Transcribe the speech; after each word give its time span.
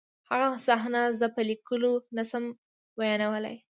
هغه 0.29 0.47
صحنه 0.67 1.01
زه 1.19 1.27
په 1.35 1.41
لیکلو 1.49 1.91
نشم 2.17 2.43
بیانولی 2.97 3.55